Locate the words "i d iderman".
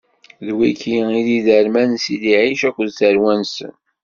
1.19-1.87